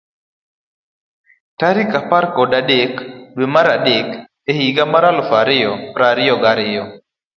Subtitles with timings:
[1.59, 2.93] Tarik apar kod adek,
[3.33, 4.07] dwe mar adek,
[4.49, 6.83] e higa mar elufu ariyo piero ariyo.